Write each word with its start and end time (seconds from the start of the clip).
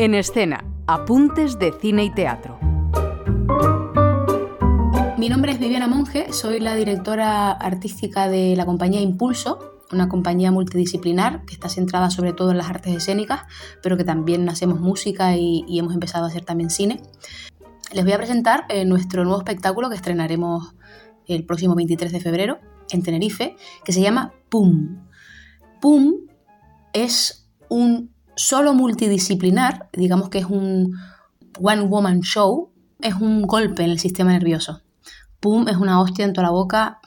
En 0.00 0.14
escena, 0.14 0.64
apuntes 0.86 1.58
de 1.58 1.74
cine 1.78 2.04
y 2.04 2.10
teatro. 2.10 2.58
Mi 5.18 5.28
nombre 5.28 5.52
es 5.52 5.60
Viviana 5.60 5.88
Monge, 5.88 6.32
soy 6.32 6.58
la 6.58 6.74
directora 6.74 7.50
artística 7.50 8.26
de 8.26 8.56
la 8.56 8.64
compañía 8.64 9.02
Impulso, 9.02 9.58
una 9.92 10.08
compañía 10.08 10.52
multidisciplinar 10.52 11.44
que 11.44 11.52
está 11.52 11.68
centrada 11.68 12.08
sobre 12.08 12.32
todo 12.32 12.50
en 12.50 12.56
las 12.56 12.70
artes 12.70 12.96
escénicas, 12.96 13.42
pero 13.82 13.98
que 13.98 14.04
también 14.04 14.48
hacemos 14.48 14.80
música 14.80 15.36
y, 15.36 15.78
hemos 15.78 15.92
empezado 15.92 16.24
a 16.24 16.28
hacer 16.28 16.46
también 16.46 16.70
cine. 16.70 17.02
Les 17.92 18.02
voy 18.02 18.14
a 18.14 18.16
presentar 18.16 18.64
eh, 18.70 18.86
nuestro 18.86 19.24
nuevo 19.24 19.40
espectáculo 19.40 19.90
que 19.90 19.96
estrenaremos 19.96 20.74
el 21.26 21.44
próximo 21.44 21.74
23 21.74 22.10
de 22.10 22.20
febrero 22.20 22.58
en 22.88 23.02
Tenerife, 23.02 23.54
que 23.84 23.92
se 23.92 24.00
llama 24.00 24.32
PUM. 24.48 25.06
PUM 25.78 26.14
es 26.94 27.50
un 27.68 28.14
solo 28.40 28.72
multidisciplinar, 28.72 29.90
digamos 29.92 30.30
que 30.30 30.38
es 30.38 30.46
un 30.46 30.96
one 31.60 31.82
woman 31.82 32.20
show, 32.20 32.72
es 33.00 33.14
un 33.14 33.42
golpe 33.42 33.84
en 33.84 33.90
el 33.90 33.98
sistema 33.98 34.32
nervioso. 34.32 34.80
PUM 35.40 35.68
es 35.68 35.76
una 35.76 36.00
hostia 36.00 36.24
en 36.24 36.32
toda 36.32 36.46
la 36.46 36.52
boca, 36.52 37.00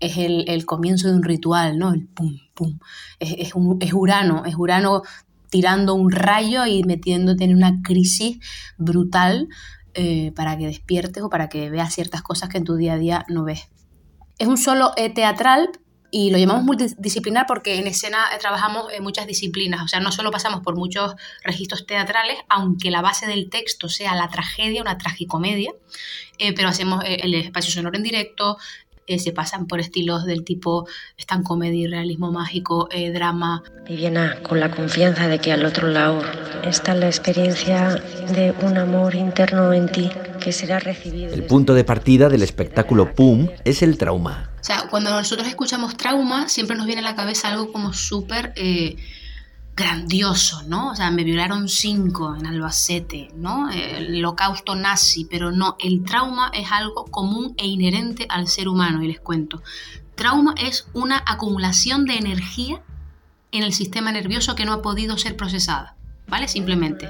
es 0.00 0.16
el, 0.16 0.64
comienzo 0.64 1.08
de 1.08 1.14
un 1.14 1.22
ritual, 1.22 1.78
¿no? 1.78 1.92
El 1.92 2.06
pum, 2.06 2.38
pum. 2.54 2.78
Es, 3.18 3.52
Urano, 3.54 4.44
es 4.46 4.54
Urano 4.56 5.02
tirando 5.50 5.94
un 5.94 6.10
rayo 6.10 6.64
y 6.64 6.82
metiéndote 6.84 7.44
en 7.44 7.54
una 7.54 7.82
crisis 7.82 8.38
brutal 8.78 9.48
eh, 9.92 10.32
para 10.34 10.56
que 10.56 10.66
despiertes 10.66 11.22
o 11.22 11.28
para 11.28 11.48
que 11.48 11.68
veas 11.68 11.92
ciertas 11.92 12.22
cosas 12.22 12.48
que 12.48 12.58
en 12.58 12.64
tu 12.64 12.76
día 12.76 12.94
a 12.94 12.98
día 12.98 13.26
no 13.28 13.44
ves. 13.44 13.68
Es 14.38 14.46
un 14.46 14.56
solo 14.56 14.92
eh, 14.96 15.12
teatral 15.12 15.68
y 16.10 16.30
lo 16.30 16.38
llamamos 16.38 16.64
multidisciplinar 16.64 17.46
porque 17.46 17.78
en 17.78 17.86
escena 17.86 18.26
eh, 18.34 18.38
trabajamos 18.38 18.92
en 18.92 19.02
muchas 19.02 19.26
disciplinas, 19.26 19.82
o 19.82 19.88
sea, 19.88 20.00
no 20.00 20.12
solo 20.12 20.30
pasamos 20.30 20.60
por 20.60 20.76
muchos 20.76 21.14
registros 21.42 21.86
teatrales, 21.86 22.36
aunque 22.48 22.90
la 22.90 23.02
base 23.02 23.26
del 23.26 23.50
texto 23.50 23.88
sea 23.88 24.14
la 24.14 24.28
tragedia, 24.28 24.82
una 24.82 24.98
tragicomedia, 24.98 25.72
pero 26.56 26.68
hacemos 26.68 27.04
el 27.06 27.34
espacio 27.34 27.70
sonoro 27.70 27.96
en 27.96 28.02
directo, 28.02 28.56
eh, 29.10 29.18
se 29.18 29.32
pasan 29.32 29.66
por 29.66 29.80
estilos 29.80 30.24
del 30.24 30.44
tipo 30.44 30.86
stand 31.18 31.42
comedy, 31.42 31.88
realismo 31.88 32.30
mágico, 32.30 32.88
eh, 32.92 33.10
drama. 33.10 33.64
Viviana, 33.84 34.38
con 34.40 34.60
la 34.60 34.70
confianza 34.70 35.26
de 35.26 35.40
que 35.40 35.50
al 35.50 35.64
otro 35.64 35.88
lado 35.88 36.22
está 36.62 36.94
la 36.94 37.06
experiencia 37.06 37.96
de 38.32 38.54
un 38.62 38.78
amor 38.78 39.16
interno 39.16 39.72
en 39.72 39.90
ti 39.90 40.12
que 40.40 40.52
será 40.52 40.80
recibido. 40.80 41.32
El 41.32 41.44
punto 41.44 41.74
de 41.74 41.84
partida 41.84 42.28
del 42.28 42.42
espectáculo 42.42 43.14
PUM 43.14 43.48
es 43.64 43.82
el 43.82 43.98
trauma. 43.98 44.50
O 44.60 44.64
sea, 44.64 44.88
cuando 44.90 45.10
nosotros 45.10 45.46
escuchamos 45.46 45.96
trauma, 45.96 46.48
siempre 46.48 46.76
nos 46.76 46.86
viene 46.86 47.00
a 47.00 47.04
la 47.04 47.14
cabeza 47.14 47.48
algo 47.48 47.72
como 47.72 47.92
súper... 47.92 48.52
Eh, 48.56 48.96
grandioso, 49.80 50.62
¿no? 50.66 50.90
O 50.90 50.94
sea, 50.94 51.10
me 51.10 51.24
violaron 51.24 51.68
cinco 51.68 52.36
en 52.36 52.46
Albacete, 52.46 53.30
¿no? 53.34 53.70
El 53.70 54.14
holocausto 54.16 54.74
nazi, 54.74 55.24
pero 55.24 55.52
no, 55.52 55.76
el 55.78 56.04
trauma 56.04 56.50
es 56.52 56.70
algo 56.70 57.06
común 57.06 57.54
e 57.56 57.66
inherente 57.66 58.26
al 58.28 58.46
ser 58.48 58.68
humano, 58.68 59.02
y 59.02 59.08
les 59.08 59.20
cuento. 59.20 59.62
Trauma 60.16 60.54
es 60.58 60.86
una 60.92 61.22
acumulación 61.26 62.04
de 62.04 62.18
energía 62.18 62.82
en 63.52 63.62
el 63.62 63.72
sistema 63.72 64.12
nervioso 64.12 64.54
que 64.54 64.66
no 64.66 64.74
ha 64.74 64.82
podido 64.82 65.16
ser 65.16 65.34
procesada, 65.34 65.96
¿vale? 66.28 66.46
Simplemente. 66.46 67.08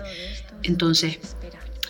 Entonces, 0.62 1.18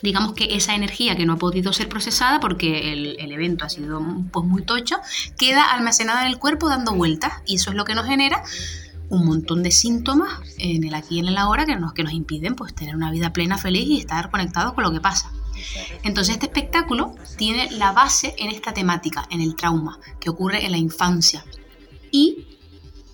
digamos 0.03 0.35
que 0.35 0.57
esa 0.57 0.75
energía 0.75 1.17
que 1.17 1.27
no 1.27 1.35
ha 1.35 1.39
podido 1.39 1.73
ser 1.73 1.89
procesada 1.89 2.41
porque 2.41 2.93
el, 2.93 3.33
evento 3.33 3.65
ha 3.65 3.69
sido 3.69 4.03
pues, 4.33 4.47
muy 4.47 4.63
tocho, 4.63 4.97
queda 5.39 5.65
almacenada 5.73 6.23
en 6.23 6.29
el 6.29 6.39
cuerpo 6.39 6.69
dando 6.69 6.95
vueltas 6.95 7.33
y 7.47 7.57
eso 7.57 7.71
es 7.71 7.77
lo 7.77 7.85
que 7.85 7.95
nos 7.95 8.07
genera 8.07 8.43
un 9.09 9.27
montón 9.27 9.63
de 9.63 9.71
síntomas 9.71 10.31
en 10.59 10.85
el 10.85 10.95
aquí 10.95 11.17
y 11.17 11.19
en 11.19 11.29
el 11.29 11.37
ahora 11.37 11.67
que 11.67 11.77
nos, 11.77 11.93
que 11.93 12.05
nos 12.05 12.13
impiden 12.13 12.55
pues, 12.55 12.75
tener 12.75 12.95
una 12.95 13.11
vida 13.11 13.33
plena, 13.33 13.59
feliz 13.59 13.87
y 13.89 13.99
estar 13.99 14.31
conectados 14.31 14.73
con 14.73 14.85
lo 14.85 14.93
que 14.93 15.01
pasa. 15.01 15.33
Entonces 16.05 16.35
este 16.35 16.47
espectáculo 16.47 17.15
tiene 17.37 17.71
la 17.73 17.93
base 17.93 18.35
en 18.39 18.51
esta 18.51 18.73
temática, 18.73 19.27
en 19.31 19.41
el 19.41 19.57
trauma 19.57 19.99
que 20.19 20.31
ocurre 20.31 20.65
en 20.65 20.73
la 20.73 20.79
infancia. 20.79 21.45
Y 22.11 22.50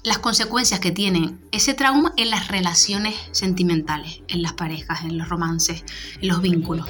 las 0.07 0.19
consecuencias 0.19 0.79
que 0.79 0.93
tiene 0.93 1.35
ese 1.51 1.75
trauma 1.75 2.13
en 2.17 2.31
las 2.31 2.47
relaciones 2.47 3.17
sentimentales, 3.33 4.21
en 4.29 4.41
las 4.41 4.53
parejas, 4.53 5.03
en 5.03 5.19
los 5.19 5.29
romances, 5.29 5.83
en 6.21 6.29
los 6.29 6.41
vínculos. 6.41 6.89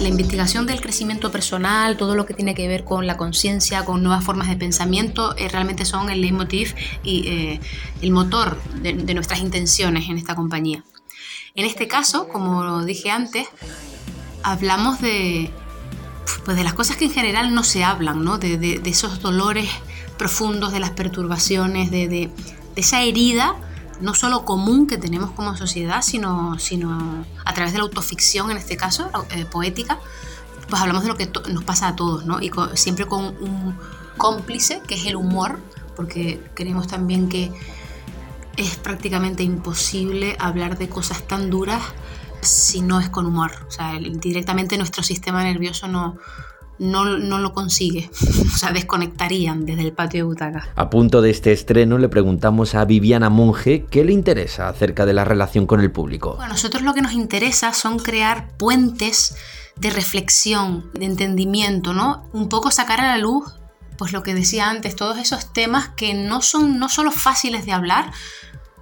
La 0.00 0.08
investigación 0.08 0.66
del 0.66 0.80
crecimiento 0.80 1.30
personal, 1.30 1.96
todo 1.96 2.16
lo 2.16 2.26
que 2.26 2.34
tiene 2.34 2.56
que 2.56 2.66
ver 2.66 2.82
con 2.82 3.06
la 3.06 3.16
conciencia, 3.16 3.84
con 3.84 4.02
nuevas 4.02 4.24
formas 4.24 4.48
de 4.48 4.56
pensamiento, 4.56 5.36
eh, 5.36 5.48
realmente 5.48 5.84
son 5.84 6.10
el 6.10 6.22
leitmotiv 6.22 6.74
y 7.04 7.28
eh, 7.28 7.60
el 8.02 8.10
motor 8.10 8.60
de, 8.82 9.14
nuestras 9.14 9.38
intenciones 9.38 10.08
en 10.08 10.18
esta 10.18 10.34
compañía. 10.34 10.82
En 11.54 11.66
este 11.66 11.86
caso, 11.86 12.26
como 12.26 12.84
dije 12.84 13.12
antes, 13.12 13.46
hablamos 14.42 15.00
de, 15.00 15.52
pues 16.44 16.56
de 16.56 16.64
las 16.64 16.74
cosas 16.74 16.96
que 16.96 17.04
en 17.04 17.12
general 17.12 17.54
no 17.54 17.62
se 17.62 17.84
hablan, 17.84 18.24
¿no? 18.24 18.38
de, 18.38 18.58
de 18.58 18.90
esos 18.90 19.20
dolores 19.20 19.68
profundos, 20.20 20.70
de 20.70 20.80
las 20.80 20.90
perturbaciones, 20.90 21.90
de, 21.90 22.30
esa 22.76 23.00
herida 23.00 23.56
no 24.02 24.12
solo 24.12 24.44
común 24.44 24.86
que 24.86 24.98
tenemos 24.98 25.30
como 25.30 25.56
sociedad, 25.56 26.02
sino, 26.02 26.58
sino 26.58 27.24
a 27.46 27.54
través 27.54 27.72
de 27.72 27.78
la 27.78 27.84
autoficción, 27.84 28.50
en 28.50 28.58
este 28.58 28.76
caso, 28.76 29.10
eh, 29.30 29.46
poética, 29.46 29.98
pues 30.68 30.82
hablamos 30.82 31.04
de 31.04 31.08
lo 31.08 31.16
que 31.16 31.30
nos 31.50 31.64
pasa 31.64 31.88
a 31.88 31.96
todos, 31.96 32.26
¿no? 32.26 32.38
Y 32.42 32.50
siempre 32.74 33.06
con 33.06 33.24
un 33.24 33.74
cómplice, 34.18 34.82
que 34.86 34.94
es 34.96 35.06
el 35.06 35.16
humor, 35.16 35.58
porque 35.96 36.42
creemos 36.52 36.86
también 36.86 37.30
que 37.30 37.50
es 38.58 38.76
prácticamente 38.76 39.42
imposible 39.42 40.36
hablar 40.38 40.76
de 40.76 40.90
cosas 40.90 41.26
tan 41.26 41.48
duras 41.48 41.82
si 42.42 42.82
no 42.82 43.00
es 43.00 43.08
con 43.08 43.24
humor. 43.24 43.52
O 43.66 43.70
sea, 43.70 43.98
directamente 43.98 44.76
nuestro 44.76 45.02
sistema 45.02 45.42
nervioso 45.44 45.88
no, 45.88 46.18
no, 46.80 47.04
lo 47.04 47.52
consigue. 47.52 48.10
o 48.54 48.58
sea, 48.58 48.72
desconectarían 48.72 49.66
desde 49.66 49.82
el 49.82 49.92
patio 49.92 50.20
de 50.20 50.22
butacas. 50.24 50.64
A 50.74 50.90
punto 50.90 51.20
de 51.20 51.30
este 51.30 51.52
estreno 51.52 51.98
le 51.98 52.08
preguntamos 52.08 52.74
a 52.74 52.84
Viviana 52.84 53.28
Monge 53.28 53.86
qué 53.90 54.04
le 54.04 54.12
interesa 54.12 54.68
acerca 54.68 55.06
de 55.06 55.12
la 55.12 55.24
relación 55.24 55.66
con 55.66 55.80
el 55.80 55.92
público. 55.92 56.30
Bueno, 56.36 56.44
a 56.44 56.48
nosotros 56.48 56.82
lo 56.82 56.94
que 56.94 57.02
nos 57.02 57.12
interesa 57.12 57.72
son 57.74 57.98
crear 57.98 58.56
puentes 58.56 59.36
de 59.76 59.90
reflexión, 59.90 60.90
de 60.94 61.06
entendimiento, 61.06 61.92
¿no? 61.92 62.24
Un 62.32 62.48
poco 62.48 62.70
sacar 62.70 63.00
a 63.00 63.08
la 63.08 63.18
luz, 63.18 63.44
pues 63.96 64.12
lo 64.12 64.22
que 64.22 64.34
decía 64.34 64.70
antes, 64.70 64.96
todos 64.96 65.18
esos 65.18 65.52
temas 65.52 65.90
que 65.90 66.14
no 66.14 66.40
son 66.40 66.78
no 66.78 66.88
solo 66.88 67.12
fáciles 67.12 67.66
de 67.66 67.72
hablar, 67.72 68.10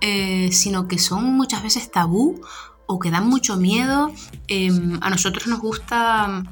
eh, 0.01 0.51
sino 0.53 0.87
que 0.87 0.99
son 0.99 1.25
muchas 1.25 1.63
veces 1.63 1.91
tabú 1.91 2.41
o 2.87 2.99
que 2.99 3.11
dan 3.11 3.29
mucho 3.29 3.57
miedo. 3.57 4.13
Em, 4.47 4.99
a 5.03 5.11
nosotros 5.11 5.47
nos 5.47 5.61
gusta 5.61 6.45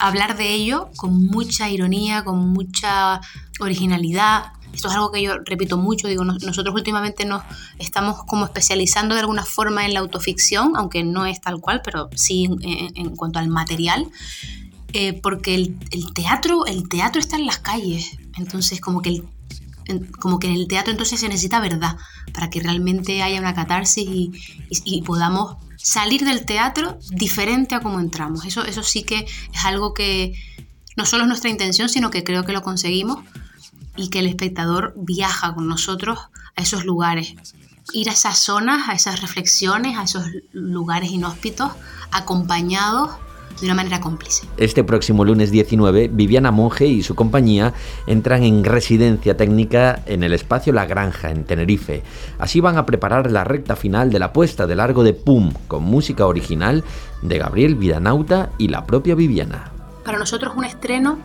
hablar 0.00 0.36
de 0.36 0.52
ello 0.52 0.90
con 0.96 1.26
mucha 1.26 1.68
ironía, 1.68 2.24
con 2.24 2.48
mucha 2.48 3.20
originalidad. 3.60 4.52
Esto 4.72 4.88
es 4.88 4.94
algo 4.94 5.12
que 5.12 5.22
yo 5.22 5.38
repito 5.44 5.76
mucho, 5.76 6.08
digo, 6.08 6.24
nosotros 6.24 6.74
últimamente 6.74 7.24
nos 7.24 7.42
estamos 7.78 8.24
como 8.24 8.46
especializando 8.46 9.14
de 9.14 9.20
alguna 9.20 9.44
forma 9.44 9.84
en 9.84 9.94
la 9.94 10.00
autoficción, 10.00 10.76
aunque 10.76 11.02
no 11.04 11.26
es 11.26 11.40
tal 11.40 11.60
cual, 11.60 11.82
pero 11.84 12.08
sí 12.14 12.48
en, 12.62 13.16
cuanto 13.16 13.40
al 13.40 13.48
material, 13.48 14.08
eh, 14.92 15.12
porque 15.20 15.54
el, 15.54 15.76
teatro, 16.14 16.66
el 16.66 16.88
teatro 16.88 17.20
está 17.20 17.36
en 17.36 17.46
las 17.46 17.58
calles, 17.58 18.16
entonces 18.36 18.80
como 18.80 19.02
que 19.02 19.22
como 20.20 20.38
que 20.38 20.46
en 20.46 20.54
el 20.54 20.68
teatro 20.68 20.92
entonces 20.92 21.18
se 21.18 21.26
necesita 21.26 21.58
verdad 21.58 21.96
para 22.32 22.48
que 22.48 22.60
realmente 22.60 23.24
haya 23.24 23.40
una 23.40 23.54
catarsis 23.54 24.06
y 24.84 25.02
podamos 25.02 25.56
salir 25.82 26.24
del 26.24 26.44
teatro 26.44 26.98
diferente 27.10 27.74
a 27.74 27.80
como 27.80 28.00
entramos. 28.00 28.44
Eso, 28.44 28.64
eso 28.64 28.82
sí 28.82 29.02
que 29.02 29.26
es 29.52 29.64
algo 29.64 29.94
que 29.94 30.34
no 30.96 31.06
solo 31.06 31.24
es 31.24 31.28
nuestra 31.28 31.50
intención, 31.50 31.88
sino 31.88 32.10
que 32.10 32.24
creo 32.24 32.44
que 32.44 32.52
lo 32.52 32.62
conseguimos 32.62 33.24
y 33.96 34.08
que 34.08 34.20
el 34.20 34.26
espectador 34.26 34.94
viaja 34.96 35.54
con 35.54 35.68
nosotros 35.68 36.18
a 36.56 36.62
esos 36.62 36.84
lugares. 36.84 37.34
Ir 37.92 38.08
a 38.08 38.12
esas 38.12 38.38
zonas, 38.38 38.88
a 38.88 38.92
esas 38.92 39.20
reflexiones, 39.20 39.96
a 39.96 40.04
esos 40.04 40.24
lugares 40.52 41.10
inhóspitos, 41.10 41.72
acompañados 42.12 43.10
de 43.58 43.66
una 43.66 43.74
manera 43.74 44.00
cómplice. 44.00 44.46
Este 44.56 44.84
próximo 44.84 45.24
lunes 45.24 45.50
19, 45.50 46.08
Viviana 46.08 46.50
Monge 46.50 46.86
y 46.86 47.02
su 47.02 47.14
compañía 47.14 47.74
entran 48.06 48.42
en 48.42 48.64
residencia 48.64 49.36
técnica 49.36 50.02
en 50.06 50.22
el 50.22 50.32
espacio 50.32 50.72
La 50.72 50.86
Granja, 50.86 51.30
en 51.30 51.44
Tenerife. 51.44 52.02
Así 52.38 52.60
van 52.60 52.78
a 52.78 52.86
preparar 52.86 53.30
la 53.30 53.44
recta 53.44 53.76
final 53.76 54.10
de 54.10 54.18
la 54.18 54.32
puesta 54.32 54.66
de 54.66 54.76
largo 54.76 55.04
de 55.04 55.12
PUM, 55.12 55.52
con 55.68 55.82
música 55.82 56.26
original 56.26 56.84
de 57.22 57.38
Gabriel 57.38 57.74
Vidanauta 57.74 58.50
y 58.58 58.68
la 58.68 58.86
propia 58.86 59.14
Viviana. 59.14 59.72
Para 60.04 60.18
nosotros 60.18 60.54
un 60.56 60.64
estreno 60.64 61.18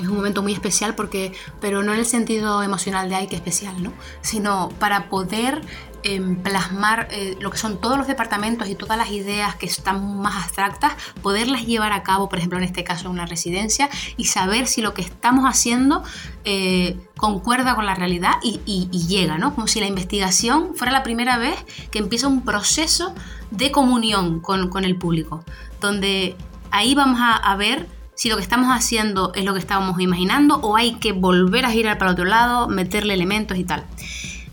es 0.00 0.08
un 0.08 0.16
momento 0.16 0.42
muy 0.42 0.52
especial 0.52 0.94
porque, 0.94 1.32
pero 1.60 1.82
no 1.82 1.92
en 1.92 1.98
el 1.98 2.06
sentido 2.06 2.62
emocional 2.62 3.08
de 3.08 3.14
ay, 3.14 3.26
que 3.26 3.36
especial, 3.36 3.82
¿no? 3.82 3.92
Sino 4.22 4.70
para 4.78 5.08
poder 5.08 5.62
em, 6.02 6.36
plasmar 6.36 7.08
eh, 7.10 7.36
lo 7.40 7.50
que 7.50 7.58
son 7.58 7.80
todos 7.80 7.98
los 7.98 8.06
departamentos 8.06 8.68
y 8.68 8.74
todas 8.74 8.96
las 8.98 9.10
ideas 9.10 9.56
que 9.56 9.66
están 9.66 10.18
más 10.18 10.44
abstractas, 10.44 10.92
poderlas 11.22 11.66
llevar 11.66 11.92
a 11.92 12.02
cabo, 12.02 12.28
por 12.28 12.38
ejemplo, 12.38 12.58
en 12.58 12.64
este 12.64 12.84
caso 12.84 13.06
en 13.06 13.12
una 13.12 13.26
residencia, 13.26 13.88
y 14.16 14.24
saber 14.24 14.66
si 14.66 14.82
lo 14.82 14.94
que 14.94 15.02
estamos 15.02 15.44
haciendo 15.44 16.02
eh, 16.44 16.98
concuerda 17.16 17.74
con 17.74 17.86
la 17.86 17.94
realidad 17.94 18.34
y, 18.42 18.88
llega, 18.90 19.38
¿no? 19.38 19.54
Como 19.54 19.66
si 19.66 19.80
la 19.80 19.86
investigación 19.86 20.74
fuera 20.74 20.92
la 20.92 21.02
primera 21.02 21.38
vez 21.38 21.56
que 21.90 21.98
empieza 21.98 22.28
un 22.28 22.42
proceso 22.42 23.14
de 23.50 23.70
comunión 23.70 24.40
con, 24.40 24.84
el 24.84 24.96
público, 24.96 25.44
donde 25.80 26.36
ahí 26.70 26.94
vamos 26.94 27.20
a 27.20 27.56
ver 27.56 27.86
si 28.14 28.28
lo 28.28 28.36
que 28.36 28.42
estamos 28.42 28.68
haciendo 28.68 29.32
es 29.34 29.44
lo 29.44 29.52
que 29.52 29.58
estábamos 29.58 30.00
imaginando 30.00 30.56
o 30.56 30.76
hay 30.76 30.94
que 30.94 31.12
volver 31.12 31.64
a 31.64 31.70
girar 31.70 31.98
para 31.98 32.12
otro 32.12 32.24
lado, 32.24 32.68
meterle 32.68 33.14
elementos 33.14 33.58
y 33.58 33.64
tal. 33.64 33.84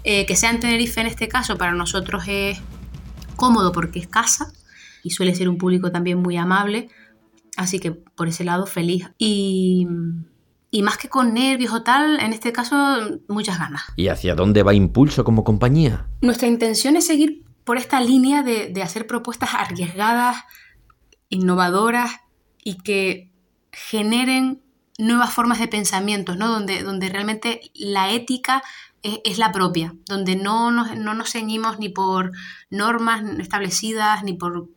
Eh, 0.04 0.26
que 0.26 0.36
sea 0.36 0.52
en 0.52 0.60
Tenerife 0.60 1.02
en 1.02 1.08
este 1.08 1.28
caso 1.28 1.58
para 1.58 1.74
nosotros 1.74 2.24
es 2.28 2.60
cómodo 3.36 3.72
porque 3.72 4.00
es 4.00 4.08
casa 4.08 4.52
y 5.04 5.12
suele 5.12 5.36
ser 5.36 5.50
un 5.50 5.58
público 5.58 5.92
también 5.92 6.20
muy 6.20 6.38
amable, 6.38 6.90
así 7.58 7.80
que 7.80 7.92
por 7.92 8.28
ese 8.28 8.44
lado 8.44 8.66
feliz. 8.66 9.10
Y, 9.18 9.88
más 10.84 10.98
que 10.98 11.10
con 11.10 11.34
nervios 11.34 11.74
o 11.74 11.84
tal, 11.84 12.20
en 12.22 12.32
este 12.34 12.52
caso 12.52 12.76
muchas 13.28 13.60
ganas. 13.60 13.82
¿Y 13.96 14.08
hacia 14.08 14.36
dónde 14.36 14.64
va 14.64 14.74
Impulso 14.74 15.24
como 15.24 15.44
compañía? 15.44 16.08
Nuestra 16.22 16.48
intención 16.48 16.96
es 16.96 17.08
seguir 17.08 17.44
por 17.64 17.78
esta 17.78 18.02
línea 18.02 18.44
de, 18.44 18.68
de 18.68 18.84
hacer 18.84 19.08
propuestas 19.08 19.54
arriesgadas, 19.54 20.38
innovadoras 21.30 22.12
y 22.64 22.76
que 22.76 23.32
generen 23.72 24.62
nuevas 25.00 25.34
formas 25.34 25.60
de 25.60 25.68
pensamiento, 25.68 26.36
¿no? 26.36 26.50
donde, 26.50 26.84
donde 26.84 27.10
realmente 27.10 27.62
la 27.74 28.12
ética 28.12 28.62
es, 29.04 29.38
la 29.38 29.52
propia, 29.52 29.94
donde 30.06 30.36
no 30.36 30.72
nos, 30.72 30.96
no 30.98 31.14
nos 31.14 31.32
ceñimos 31.32 31.80
ni 31.80 31.90
por 31.90 32.32
normas 32.70 33.24
establecidas, 33.40 34.24
ni 34.24 34.34
por 34.34 34.70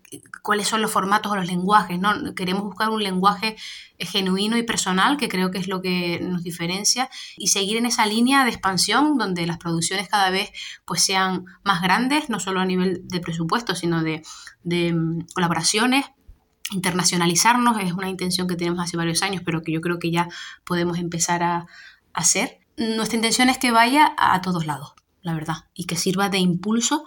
cuáles 0.42 0.68
son 0.68 0.82
los 0.82 0.90
formatos 0.90 1.32
o 1.32 1.36
los 1.36 1.46
lenguajes. 1.46 1.98
¿no? 1.98 2.34
Queremos 2.34 2.64
buscar 2.64 2.90
un 2.90 3.02
lenguaje 3.02 3.56
genuino 3.98 4.56
y 4.56 4.62
personal, 4.62 5.16
que 5.16 5.28
creo 5.28 5.50
que 5.50 5.58
es 5.58 5.68
lo 5.68 5.82
que 5.82 6.20
nos 6.22 6.42
diferencia, 6.42 7.08
y 7.36 7.48
seguir 7.48 7.76
en 7.76 7.86
esa 7.86 8.06
línea 8.06 8.44
de 8.44 8.50
expansión 8.50 9.18
donde 9.18 9.46
las 9.46 9.58
producciones 9.58 10.08
cada 10.08 10.30
vez 10.30 10.50
pues, 10.84 11.02
sean 11.02 11.44
más 11.64 11.82
grandes, 11.82 12.30
no 12.30 12.40
solo 12.40 12.60
a 12.60 12.64
nivel 12.64 13.02
de 13.08 13.20
presupuesto, 13.20 13.74
sino 13.74 14.02
de, 14.02 14.22
de 14.62 14.92
mm, 14.92 15.26
colaboraciones, 15.34 16.06
internacionalizarnos 16.72 17.78
es 17.80 17.92
una 17.92 18.08
intención 18.08 18.48
que 18.48 18.56
tenemos 18.56 18.80
hace 18.80 18.96
varios 18.96 19.22
años, 19.22 19.42
pero 19.44 19.62
que 19.62 19.72
yo 19.72 19.80
creo 19.80 19.98
que 19.98 20.10
ya 20.10 20.28
podemos 20.64 20.98
empezar 20.98 21.42
a, 21.42 21.66
hacer. 22.14 22.61
Nuestra 22.82 23.16
intención 23.16 23.48
es 23.48 23.58
que 23.58 23.70
vaya 23.70 24.12
a 24.18 24.40
todos 24.42 24.66
lados, 24.66 24.94
la 25.20 25.34
verdad, 25.34 25.66
y 25.72 25.84
que 25.84 25.94
sirva 25.94 26.28
de 26.28 26.38
impulso 26.38 27.04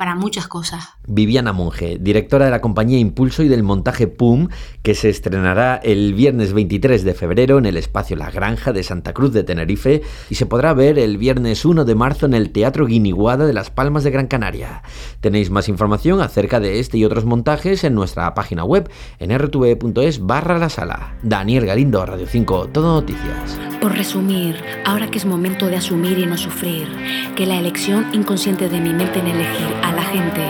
para 0.00 0.14
muchas 0.14 0.48
cosas. 0.48 0.94
Viviana 1.06 1.52
Monge, 1.52 1.98
directora 2.00 2.46
de 2.46 2.50
la 2.50 2.62
compañía 2.62 2.98
Impulso 2.98 3.42
y 3.42 3.48
del 3.48 3.62
montaje 3.62 4.06
PUM, 4.06 4.48
que 4.82 4.94
se 4.94 5.10
estrenará 5.10 5.76
el 5.76 6.14
viernes 6.14 6.54
23 6.54 7.04
de 7.04 7.12
febrero 7.12 7.58
en 7.58 7.66
el 7.66 7.76
espacio 7.76 8.16
La 8.16 8.30
Granja 8.30 8.72
de 8.72 8.82
Santa 8.82 9.12
Cruz 9.12 9.34
de 9.34 9.44
Tenerife 9.44 10.00
y 10.30 10.36
se 10.36 10.46
podrá 10.46 10.72
ver 10.72 10.98
el 10.98 11.18
viernes 11.18 11.66
1 11.66 11.84
de 11.84 11.94
marzo 11.94 12.24
en 12.24 12.32
el 12.32 12.48
Teatro 12.48 12.86
Guiniguada 12.86 13.44
de 13.44 13.52
Las 13.52 13.70
Palmas 13.70 14.02
de 14.02 14.10
Gran 14.10 14.26
Canaria. 14.26 14.82
Tenéis 15.20 15.50
más 15.50 15.68
información 15.68 16.22
acerca 16.22 16.60
de 16.60 16.80
este 16.80 16.96
y 16.96 17.04
otros 17.04 17.26
montajes 17.26 17.84
en 17.84 17.94
nuestra 17.94 18.32
página 18.32 18.64
web 18.64 18.90
en 19.18 19.38
rtv.es 19.38 20.24
barra 20.24 20.56
la 20.56 20.70
sala. 20.70 21.16
Daniel 21.22 21.66
Galindo, 21.66 22.06
Radio 22.06 22.26
5, 22.26 22.68
Todo 22.72 22.94
Noticias. 22.94 23.60
Por 23.82 23.94
resumir, 23.94 24.56
ahora 24.86 25.10
que 25.10 25.18
es 25.18 25.26
momento 25.26 25.66
de 25.66 25.76
asumir 25.76 26.18
y 26.18 26.24
no 26.24 26.38
sufrir, 26.38 26.88
que 27.36 27.44
la 27.44 27.58
elección 27.58 28.06
inconsciente 28.14 28.70
de 28.70 28.80
mi 28.80 28.94
mente 28.94 29.18
en 29.18 29.26
elegir 29.26 29.68
a 29.82 29.89
la 29.92 30.02
gente 30.02 30.44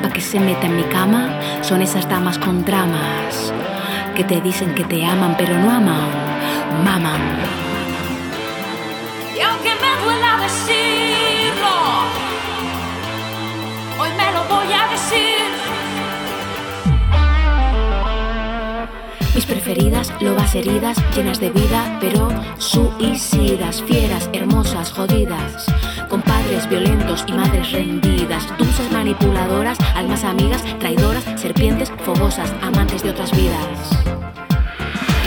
para 0.00 0.12
que 0.12 0.20
se 0.20 0.38
meta 0.40 0.66
en 0.66 0.76
mi 0.76 0.84
cama 0.84 1.28
son 1.62 1.82
esas 1.82 2.08
damas 2.08 2.38
con 2.38 2.64
dramas 2.64 3.52
que 4.14 4.24
te 4.24 4.40
dicen 4.40 4.74
que 4.74 4.84
te 4.84 5.04
aman 5.04 5.34
pero 5.36 5.58
no 5.58 5.70
aman, 5.70 6.10
maman. 6.84 7.20
Y 9.36 9.40
aunque 9.40 9.70
me 9.70 10.04
duela 10.04 10.38
decirlo, 10.42 11.74
hoy 13.98 14.10
me 14.16 14.32
lo 14.32 14.44
voy 14.54 14.72
a 14.72 14.88
decir. 14.92 15.44
Mis 19.34 19.46
preferidas, 19.46 20.12
lobas 20.20 20.54
heridas, 20.54 20.96
llenas 21.16 21.40
de 21.40 21.50
vida, 21.50 21.98
pero 22.00 22.28
suicidas, 22.58 23.82
fieras, 23.82 24.30
hermosas, 24.32 24.92
jodidas 24.92 25.66
con 26.08 26.22
padres 26.22 26.68
violentos 26.68 27.24
y 27.26 27.32
madres 27.32 27.72
rendidas, 27.72 28.46
dulces 28.58 28.90
manipuladoras, 28.92 29.78
almas 29.94 30.24
amigas, 30.24 30.62
traidoras, 30.78 31.24
serpientes 31.36 31.90
fogosas, 32.04 32.52
amantes 32.62 33.02
de 33.02 33.10
otras 33.10 33.30
vidas. 33.32 33.90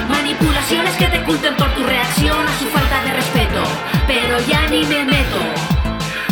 Manipulaciones 0.09 0.95
que 0.95 1.07
te 1.07 1.23
culpen 1.23 1.55
por 1.55 1.69
tu 1.73 1.83
reacción 1.83 2.37
a 2.37 2.59
su 2.59 2.65
falta 2.65 3.03
de 3.03 3.13
respeto, 3.13 3.63
pero 4.07 4.37
ya 4.47 4.67
ni 4.69 4.83
me 4.85 5.05
meto. 5.05 5.39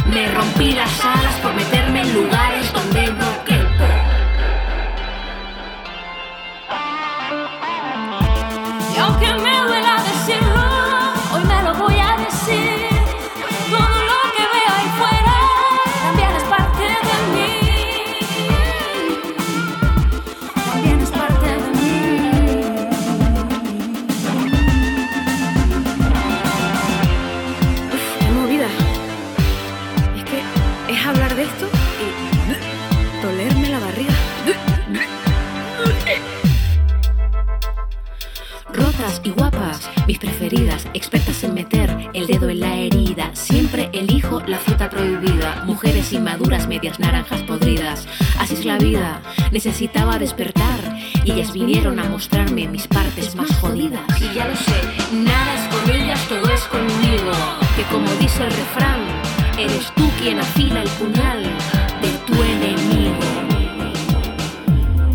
Me 0.09 0.27
rompí 0.31 0.71
las 0.73 1.03
alas 1.03 1.35
por 1.41 1.53
meterme 1.53 2.01
en 2.01 2.13
lugares 2.13 2.54
expertas 40.93 41.43
en 41.43 41.53
meter 41.53 42.09
el 42.13 42.27
dedo 42.27 42.49
en 42.49 42.59
la 42.59 42.75
herida. 42.75 43.29
Siempre 43.33 43.89
elijo 43.93 44.41
la 44.47 44.57
fruta 44.57 44.89
prohibida, 44.89 45.63
mujeres 45.65 46.11
inmaduras, 46.13 46.67
medias 46.67 46.99
naranjas 46.99 47.41
podridas. 47.43 48.07
Así 48.39 48.55
es 48.55 48.65
la 48.65 48.77
vida, 48.77 49.21
necesitaba 49.51 50.17
despertar 50.17 50.79
y 51.23 51.31
ellas 51.31 51.53
vinieron 51.53 51.99
a 51.99 52.09
mostrarme 52.09 52.67
mis 52.67 52.87
partes 52.87 53.35
más 53.35 53.53
jodidas. 53.57 54.01
Y 54.19 54.33
ya 54.33 54.47
lo 54.47 54.55
sé, 54.55 55.13
nada 55.13 55.53
es 55.55 55.73
con 55.73 55.95
ellas, 55.95 56.27
todo 56.27 56.49
es 56.53 56.63
conmigo. 56.63 57.31
Que 57.75 57.83
como 57.91 58.09
dice 58.19 58.43
el 58.43 58.51
refrán, 58.51 58.99
eres 59.57 59.91
tú 59.95 60.09
quien 60.21 60.39
afila 60.39 60.81
el 60.81 60.89
puñal 60.89 61.43
de 62.01 62.09
tu 62.25 62.33
enemigo. 62.41 63.19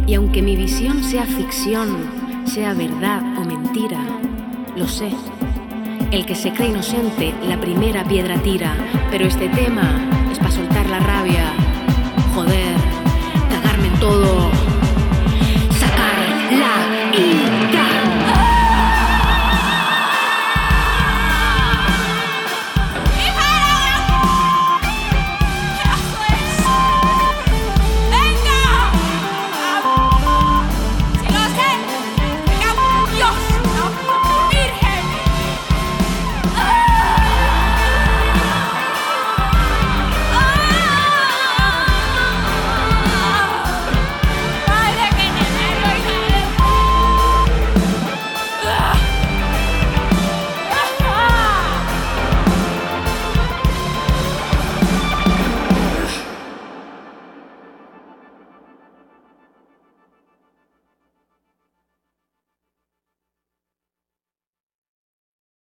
Y 0.07 0.14
aunque 0.14 0.42
mi 0.42 0.57
visión 0.57 1.02
sea 1.04 1.25
ficción, 1.25 1.97
sea 2.45 2.75
verdad 2.75 3.23
o 3.38 3.45
mentira, 3.45 4.04
lo 4.76 4.88
sé. 4.88 5.11
El 6.11 6.26
que 6.26 6.35
se 6.35 6.52
cree 6.52 6.71
inocente, 6.71 7.33
la 7.47 7.61
primera 7.61 8.02
piedra 8.02 8.37
tira, 8.43 8.75
pero 9.12 9.26
este 9.26 9.49
tema 9.49 10.29
es 10.33 10.38
para 10.38 10.50
soltar 10.50 10.87
la 10.90 10.99
rabia 10.99 11.52